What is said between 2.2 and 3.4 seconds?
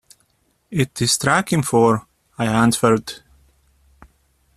I answered.